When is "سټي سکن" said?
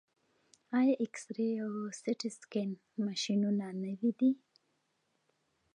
1.99-2.69